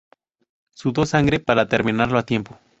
[0.71, 2.57] Sudó sangre para terminarlo a tiempo